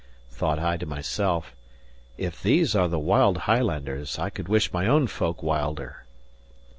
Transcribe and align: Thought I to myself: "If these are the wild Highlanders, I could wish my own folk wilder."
Thought 0.31 0.57
I 0.57 0.77
to 0.77 0.87
myself: 0.87 1.55
"If 2.17 2.41
these 2.41 2.75
are 2.75 2.87
the 2.87 2.97
wild 2.97 3.37
Highlanders, 3.45 4.17
I 4.17 4.31
could 4.31 4.47
wish 4.49 4.73
my 4.73 4.87
own 4.87 5.05
folk 5.05 5.43
wilder." 5.43 6.05